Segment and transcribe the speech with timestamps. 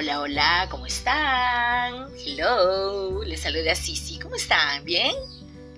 [0.00, 2.06] Hola, hola, ¿cómo están?
[2.24, 4.84] Hello, les saluda Sisi, ¿cómo están?
[4.84, 5.12] ¿Bien?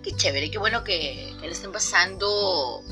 [0.02, 2.82] Qué chévere, qué bueno que, que le estén pasando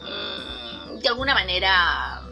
[0.00, 2.22] mm, de alguna manera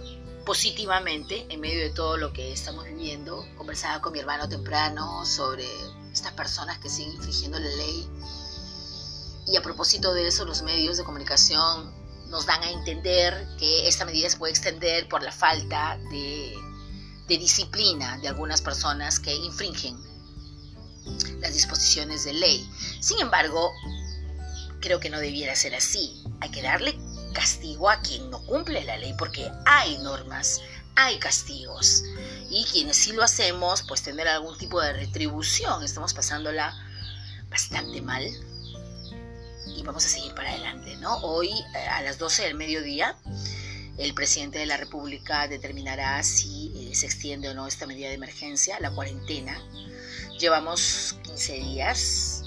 [0.46, 3.44] positivamente en medio de todo lo que estamos viviendo.
[3.56, 5.66] Conversaba con mi hermano temprano sobre
[6.12, 8.08] estas personas que siguen infringiendo la ley.
[9.48, 11.92] Y a propósito de eso, los medios de comunicación
[12.28, 16.56] nos dan a entender que esta medida se puede extender por la falta de,
[17.28, 19.96] de disciplina de algunas personas que infringen
[21.40, 22.68] las disposiciones de ley.
[23.00, 23.72] Sin embargo,
[24.80, 26.24] creo que no debiera ser así.
[26.40, 26.98] Hay que darle
[27.32, 30.60] castigo a quien no cumple la ley porque hay normas,
[30.94, 32.04] hay castigos.
[32.50, 35.82] Y quienes sí lo hacemos, pues tener algún tipo de retribución.
[35.82, 36.74] Estamos pasándola
[37.48, 38.24] bastante mal
[39.66, 41.16] y vamos a seguir para adelante, ¿no?
[41.18, 43.16] Hoy eh, a las 12 del mediodía
[43.98, 48.14] el presidente de la República determinará si eh, se extiende o no esta medida de
[48.14, 49.60] emergencia, la cuarentena.
[50.38, 52.42] Llevamos 15 días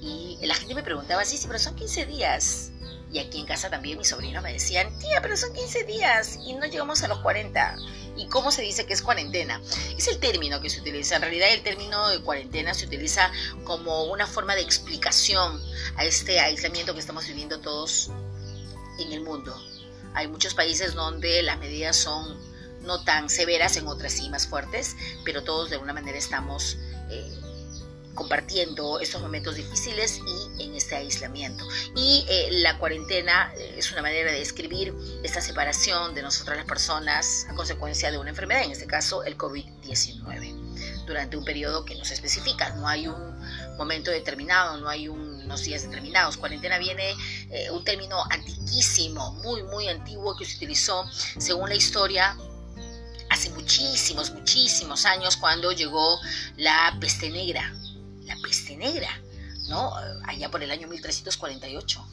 [0.00, 2.70] y la gente me preguntaba, sí, sí, pero son 15 días.
[3.10, 6.52] Y aquí en casa también mis sobrinos me decían, tía, pero son 15 días y
[6.54, 7.76] no llegamos a los 40.
[8.16, 9.60] ¿Y cómo se dice que es cuarentena?
[9.96, 11.16] Es el término que se utiliza.
[11.16, 13.30] En realidad el término de cuarentena se utiliza
[13.64, 15.60] como una forma de explicación
[15.96, 18.10] a este aislamiento que estamos viviendo todos
[18.98, 19.56] en el mundo.
[20.14, 22.47] Hay muchos países donde las medidas son
[22.88, 26.76] no tan severas, en otras sí más fuertes, pero todos de alguna manera estamos...
[27.10, 27.38] Eh,
[28.18, 31.64] compartiendo estos momentos difíciles y en este aislamiento.
[31.94, 36.66] Y eh, la cuarentena eh, es una manera de describir esta separación de nosotras las
[36.66, 41.94] personas a consecuencia de una enfermedad, en este caso el COVID-19, durante un periodo que
[41.94, 43.38] no se especifica, no hay un
[43.76, 46.36] momento determinado, no hay unos días determinados.
[46.36, 47.14] Cuarentena viene
[47.50, 52.36] eh, un término antiquísimo, muy, muy antiguo que se utilizó según la historia
[53.38, 56.18] hace muchísimos, muchísimos años cuando llegó
[56.56, 57.72] la peste negra
[58.28, 59.08] la peste negra,
[59.68, 59.92] ¿no?
[60.24, 62.06] Allá por el año 1348.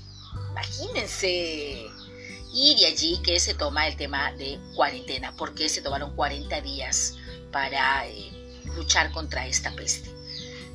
[0.52, 1.85] Imagínense.
[2.53, 7.16] Y de allí que se toma el tema de cuarentena, porque se tomaron 40 días
[7.52, 10.09] para eh, luchar contra esta peste.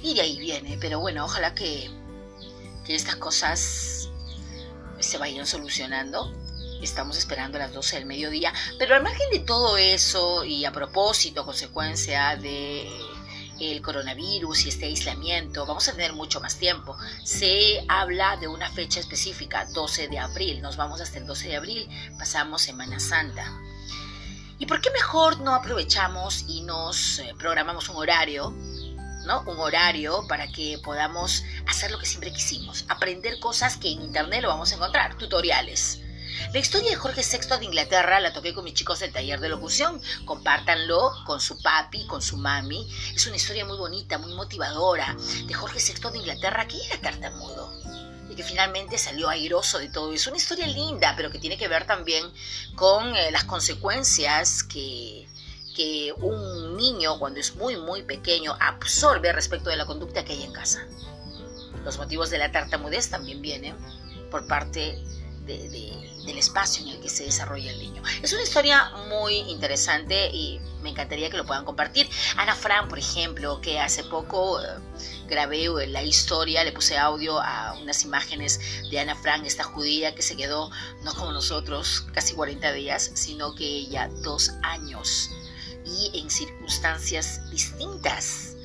[0.02, 1.90] Y de ahí viene, pero bueno, ojalá que,
[2.84, 4.10] que estas cosas
[4.98, 6.34] se vayan solucionando.
[6.82, 10.72] Estamos esperando a las 12 del mediodía, pero al margen de todo eso y a
[10.72, 12.88] propósito, consecuencia de
[13.60, 16.96] el coronavirus y este aislamiento, vamos a tener mucho más tiempo.
[17.22, 20.62] Se habla de una fecha específica, 12 de abril.
[20.62, 21.88] Nos vamos hasta el 12 de abril,
[22.18, 23.52] pasamos Semana Santa.
[24.58, 28.50] ¿Y por qué mejor no aprovechamos y nos eh, programamos un horario,
[29.26, 29.42] ¿no?
[29.42, 34.42] Un horario para que podamos hacer lo que siempre quisimos, aprender cosas que en internet
[34.42, 36.00] lo vamos a encontrar, tutoriales
[36.52, 39.48] la historia de Jorge VI de Inglaterra la toqué con mis chicos del taller de
[39.48, 40.00] locución.
[40.24, 42.88] Compártanlo con su papi, con su mami.
[43.14, 47.72] Es una historia muy bonita, muy motivadora de Jorge VI de Inglaterra que era tartamudo
[48.28, 50.12] y que finalmente salió airoso de todo.
[50.12, 52.24] Es una historia linda, pero que tiene que ver también
[52.74, 55.28] con eh, las consecuencias que,
[55.76, 60.42] que un niño cuando es muy, muy pequeño absorbe respecto de la conducta que hay
[60.42, 60.86] en casa.
[61.84, 63.76] Los motivos de la tartamudez también vienen
[64.30, 65.02] por parte
[65.58, 68.02] del espacio en el que se desarrolla el niño.
[68.22, 72.08] Es una historia muy interesante y me encantaría que lo puedan compartir.
[72.36, 74.66] Ana Fran, por ejemplo, que hace poco eh,
[75.28, 78.60] grabé eh, la historia, le puse audio a unas imágenes
[78.90, 80.70] de Ana Fran, esta judía que se quedó,
[81.02, 85.30] no como nosotros, casi 40 días, sino que ella dos años
[85.84, 88.56] y en circunstancias distintas.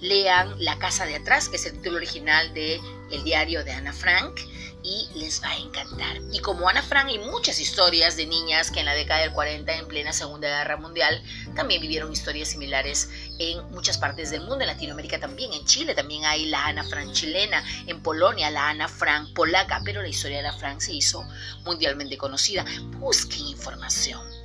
[0.00, 2.80] Lean La casa de atrás, que es el título original de
[3.10, 4.40] el diario de Ana Frank
[4.82, 6.18] y les va a encantar.
[6.32, 9.72] Y como Ana Frank hay muchas historias de niñas que en la década del 40,
[9.76, 11.22] en plena Segunda Guerra Mundial,
[11.54, 16.24] también vivieron historias similares en muchas partes del mundo, en Latinoamérica también, en Chile también
[16.24, 20.48] hay la Ana Frank chilena, en Polonia la Ana Frank polaca, pero la historia de
[20.48, 21.24] Ana Frank se hizo
[21.64, 22.64] mundialmente conocida.
[22.98, 24.39] Busquen información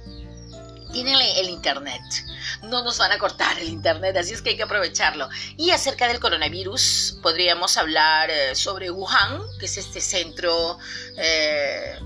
[0.96, 2.02] tienen el internet.
[2.64, 5.28] No nos van a cortar el internet, así es que hay que aprovecharlo.
[5.58, 10.78] Y acerca del coronavirus, podríamos hablar eh, sobre Wuhan, que es este centro
[11.18, 12.00] eh,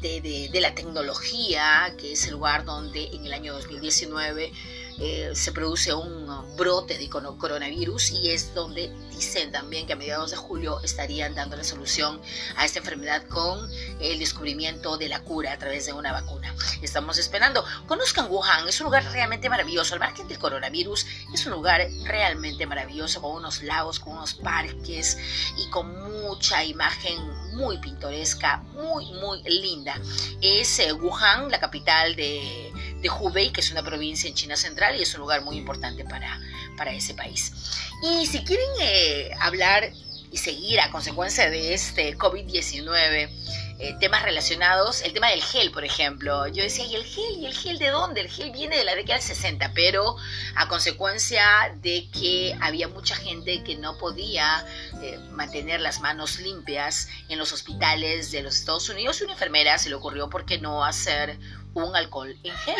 [0.00, 4.50] de, de la tecnología, que es el lugar donde en el año 2019
[5.00, 10.30] eh, se produce un brote de coronavirus y es donde dicen también que a mediados
[10.30, 12.20] de julio estarían dando la solución
[12.56, 13.66] a esta enfermedad con
[14.00, 16.54] el descubrimiento de la cura a través de una vacuna.
[16.82, 17.64] Estamos esperando.
[17.86, 19.94] Conozcan Wuhan, es un lugar realmente maravilloso.
[19.94, 25.16] Al margen del coronavirus, es un lugar realmente maravilloso con unos lagos, con unos parques
[25.56, 27.16] y con mucha imagen
[27.54, 29.98] muy pintoresca, muy, muy linda.
[30.40, 32.70] Es eh, Wuhan, la capital de
[33.00, 36.04] de Hubei, que es una provincia en China Central y es un lugar muy importante
[36.04, 36.40] para,
[36.76, 37.52] para ese país.
[38.02, 39.92] Y si quieren eh, hablar
[40.30, 43.30] y seguir a consecuencia de este COVID-19,
[43.80, 46.46] eh, temas relacionados, el tema del gel, por ejemplo.
[46.48, 47.38] Yo decía, ¿y el gel?
[47.38, 48.20] ¿Y el gel de dónde?
[48.20, 50.16] El gel viene de la década del 60, pero
[50.54, 54.66] a consecuencia de que había mucha gente que no podía
[55.02, 59.88] eh, mantener las manos limpias en los hospitales de los Estados Unidos, una enfermera se
[59.88, 61.38] le ocurrió, ¿por qué no hacer
[61.74, 62.74] un alcohol en gel.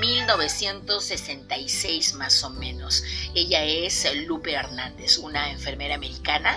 [0.00, 3.02] 1966 más o menos.
[3.34, 6.56] Ella es Lupe Hernández, una enfermera americana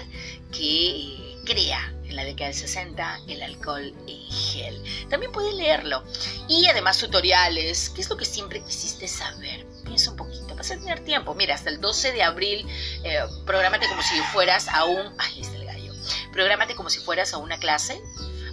[0.51, 4.81] que eh, crea en la década del 60 el alcohol en gel.
[5.09, 6.03] También puede leerlo.
[6.47, 9.65] Y además tutoriales, ¿qué es lo que siempre quisiste saber?
[9.83, 11.35] Piensa un poquito, vas a tener tiempo.
[11.35, 12.67] Mira, hasta el 12 de abril,
[13.03, 15.13] eh, prográmate como si fueras a un...
[15.17, 15.93] Ay, está el gallo.
[16.31, 18.01] Prográmate como si fueras a una clase,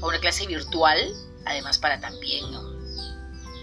[0.00, 1.14] a una clase virtual,
[1.44, 2.44] además para también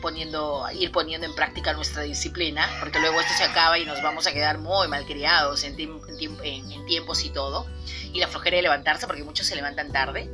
[0.02, 4.28] poniendo, ir poniendo en práctica nuestra disciplina, porque luego esto se acaba y nos vamos
[4.28, 7.68] a quedar muy malcriados en, en, en tiempos y todo,
[8.14, 10.30] y la flojera de levantarse, porque muchos se levantan tarde.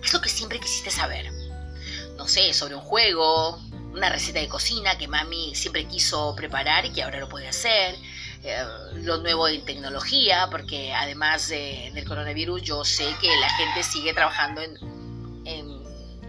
[0.00, 1.30] ¿Qué es lo que siempre quisiste saber?
[2.16, 3.60] No sé, sobre un juego,
[3.92, 7.96] una receta de cocina que mami siempre quiso preparar y que ahora lo puede hacer.
[8.44, 8.64] Eh,
[8.94, 14.60] lo nuevo en tecnología, porque además del coronavirus yo sé que la gente sigue trabajando
[14.62, 14.78] en,
[15.44, 15.77] en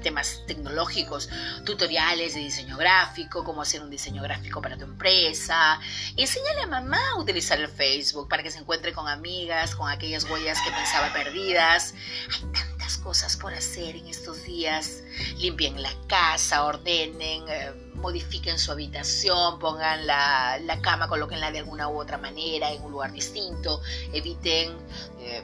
[0.10, 1.30] temas tecnológicos,
[1.66, 5.80] tutoriales de diseño gráfico, cómo hacer un diseño gráfico para tu empresa.
[6.18, 10.24] Enséñale a mamá a utilizar el Facebook para que se encuentre con amigas, con aquellas
[10.24, 11.94] huellas que pensaba perdidas.
[12.34, 15.04] Hay tantas cosas por hacer en estos días.
[15.38, 21.88] Limpien la casa, ordenen, eh, modifiquen su habitación, pongan la, la, cama, colóquenla de alguna
[21.88, 23.80] u otra manera en un lugar distinto,
[24.12, 24.76] eviten,
[25.20, 25.44] eh,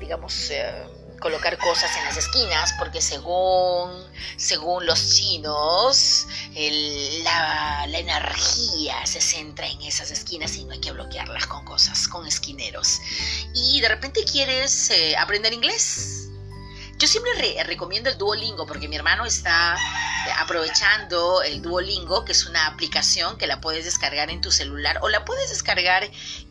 [0.00, 3.90] digamos, eh, colocar cosas en las esquinas porque según,
[4.36, 6.26] según los chinos
[7.22, 12.26] la, energía se centra en esas esquinas y no hay que bloquearlas con cosas, con
[12.26, 13.00] esquineros.
[13.54, 16.28] Y de repente quieres eh, aprender inglés.
[16.98, 17.32] Yo siempre
[17.64, 23.38] recomiendo el Duolingo porque mi hermano está eh, aprovechando el Duolingo, que es una aplicación
[23.38, 26.04] que la puedes descargar en tu celular o la puedes descargar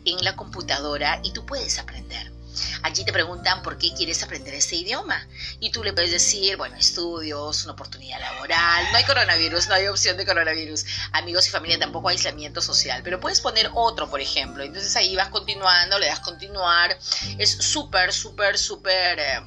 [0.04, 2.33] en la computadora y tú puedes aprender.
[2.82, 5.26] Allí te preguntan por qué quieres aprender este idioma.
[5.60, 9.86] Y tú le puedes decir, bueno, estudios, una oportunidad laboral, no hay coronavirus, no hay
[9.86, 14.20] opción de coronavirus, amigos y familia, tampoco hay aislamiento social, pero puedes poner otro, por
[14.20, 14.62] ejemplo.
[14.62, 16.96] Entonces ahí vas continuando, le das continuar,
[17.38, 19.40] es súper, súper, súper eh,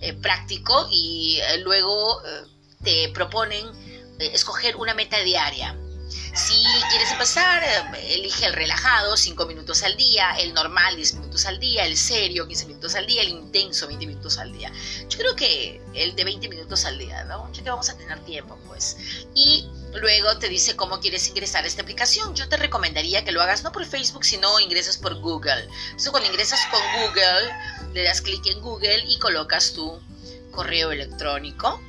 [0.00, 0.88] eh, práctico.
[0.90, 2.22] Y eh, luego
[2.82, 3.66] te proponen
[4.18, 5.76] escoger una meta diaria
[6.38, 6.54] si
[6.88, 11.58] quieres empezar, eh, elige el relajado, 5 minutos al día, el normal, 10 minutos al
[11.58, 14.72] día, el serio, 15 minutos al día, el intenso, 20 minutos al día.
[15.08, 17.52] Yo creo que el de 20 minutos al día, ¿no?
[17.52, 18.96] Ya que vamos a tener tiempo, pues.
[19.34, 22.34] Y luego te dice cómo quieres ingresar a esta aplicación.
[22.36, 25.68] Yo te recomendaría que lo hagas no por Facebook, sino ingresas por Google.
[25.86, 27.52] Entonces, cuando ingresas con Google,
[27.94, 30.00] le das clic en Google y colocas tu
[30.52, 31.80] correo electrónico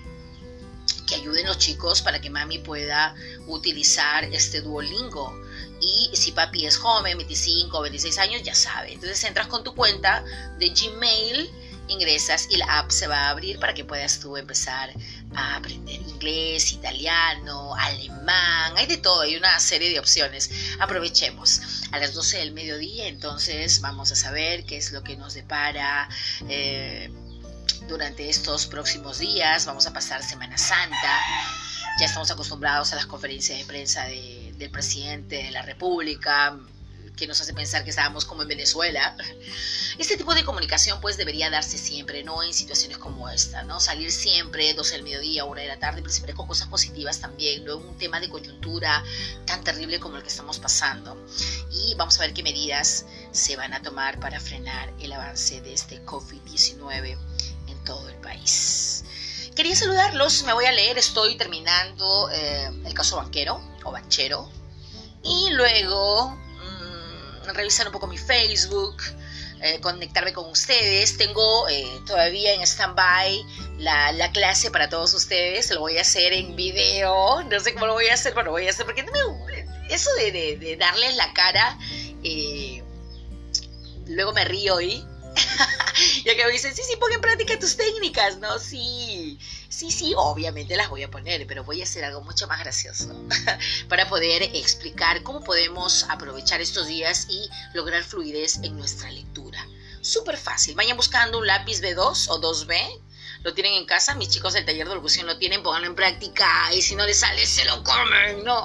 [1.09, 3.15] que ayuden los chicos para que mami pueda
[3.47, 5.41] utilizar este Duolingo.
[5.81, 8.93] Y si papi es joven, 25 o 26 años, ya sabe.
[8.93, 10.23] Entonces entras con tu cuenta
[10.59, 11.49] de Gmail,
[11.87, 14.91] ingresas y la app se va a abrir para que puedas tú empezar
[15.33, 20.51] a aprender inglés, italiano, alemán, hay de todo, hay una serie de opciones.
[20.79, 21.61] Aprovechemos.
[21.91, 26.07] A las 12 del mediodía entonces vamos a saber qué es lo que nos depara.
[26.47, 27.09] Eh,
[27.87, 29.65] durante estos próximos días.
[29.65, 31.19] Vamos a pasar Semana Santa.
[31.99, 36.57] Ya estamos acostumbrados a las conferencias de prensa del presidente de la República,
[37.15, 39.15] que nos hace pensar que estábamos como en Venezuela.
[39.97, 43.81] Este tipo de comunicación pues debería darse siempre, no en situaciones como esta, ¿no?
[43.81, 47.65] Salir siempre 12 del mediodía, 1 de la tarde, pero siempre con cosas positivas también,
[47.65, 49.03] no un tema de coyuntura
[49.45, 51.17] tan terrible como el que estamos pasando.
[51.71, 55.73] Y vamos a ver qué medidas se van a tomar para frenar el avance de
[55.73, 57.17] este COVID-19
[57.89, 59.03] todo el país.
[59.55, 64.47] Quería saludarlos, me voy a leer, estoy terminando eh, el caso banquero o banchero
[65.23, 69.01] y luego mm, revisar un poco mi Facebook,
[69.61, 71.17] eh, conectarme con ustedes.
[71.17, 73.43] Tengo eh, todavía en stand-by
[73.79, 77.93] la, clase para todos ustedes, lo voy a hacer en video, no sé cómo lo
[77.93, 79.03] voy a hacer, pero lo voy a hacer porque
[79.89, 81.75] eso de, de darles la cara,
[84.05, 85.03] luego me río y
[86.25, 88.59] ya que me dicen, sí, sí, pon en práctica tus técnicas, ¿no?
[88.59, 89.39] Sí,
[89.69, 93.09] sí, sí, obviamente las voy a poner, pero voy a hacer algo mucho más gracioso
[93.89, 99.65] para poder explicar cómo podemos aprovechar estos días y lograr fluidez en nuestra lectura.
[100.01, 100.75] Súper fácil.
[100.75, 103.01] Vayan buscando un lápiz B2 o 2B,
[103.43, 106.73] lo tienen en casa, mis chicos del taller de locución lo tienen, pónganlo en práctica
[106.73, 108.63] y si no les sale, se lo comen, no.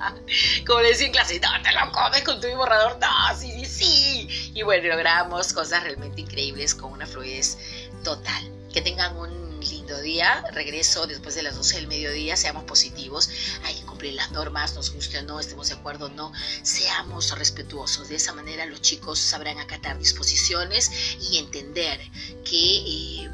[0.66, 3.66] Como le decía en clase, no, te lo comes con tu borrador, no, sí, sí,
[3.66, 4.15] sí.
[4.56, 7.58] Y bueno, logramos cosas realmente increíbles con una fluidez
[8.02, 8.50] total.
[8.72, 10.42] Que tengan un lindo día.
[10.50, 12.38] Regreso después de las 12 del mediodía.
[12.38, 13.28] Seamos positivos.
[13.64, 16.32] Hay que cumplir las normas, nos guste o no, estemos de acuerdo o no.
[16.62, 18.08] Seamos respetuosos.
[18.08, 22.00] De esa manera los chicos sabrán acatar disposiciones y entender
[22.42, 23.30] que eh,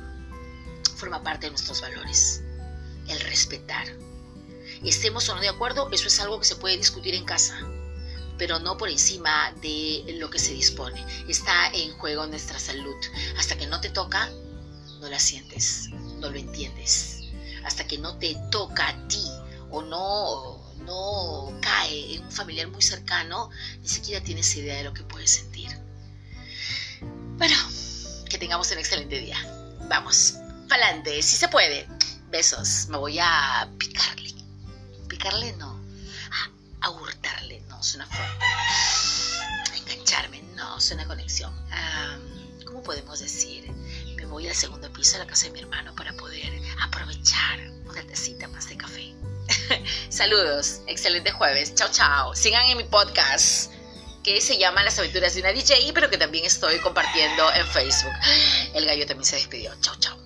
[0.96, 2.42] forma parte de nuestros valores.
[3.06, 3.86] El respetar.
[4.82, 7.56] Estemos o no de acuerdo, eso es algo que se puede discutir en casa
[8.42, 11.00] pero no por encima de lo que se dispone.
[11.28, 12.96] Está en juego nuestra salud.
[13.38, 14.28] Hasta que no te toca,
[14.98, 17.20] no la sientes, no lo entiendes.
[17.64, 19.24] Hasta que no te toca a ti
[19.70, 23.48] o no, no cae en un familiar muy cercano,
[23.80, 25.70] ni siquiera tienes idea de lo que puedes sentir.
[27.38, 27.54] Bueno,
[28.28, 29.38] que tengamos un excelente día.
[29.88, 30.34] Vamos,
[30.68, 31.86] pa'lante, si se puede.
[32.28, 34.34] Besos, me voy a picarle.
[35.08, 35.71] Picarle no,
[37.82, 38.44] suena fuerte.
[39.76, 41.52] Engancharme, no, suena conexión.
[42.64, 43.72] ¿Cómo podemos decir?
[44.32, 48.48] voy al segundo piso de la casa de mi hermano para poder aprovechar una tacita
[48.48, 49.14] más de café.
[50.08, 51.74] Saludos, excelente jueves.
[51.74, 52.34] Chao, chao.
[52.34, 53.70] Sigan en mi podcast
[54.24, 58.14] que se llama Las aventuras de una DJ, pero que también estoy compartiendo en Facebook.
[58.72, 59.74] El gallo también se despidió.
[59.82, 60.21] Chao, chao.